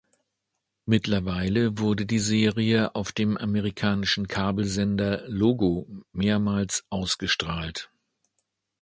Mittlerweile 0.87 1.77
wurde 1.77 2.07
die 2.07 2.17
Serie 2.17 2.95
auf 2.95 3.11
dem 3.11 3.37
amerikanischen 3.37 4.27
Kabelsender 4.27 5.29
Logo 5.29 5.87
mehrmals 6.11 6.83
ausgestrahlt. 6.89 7.91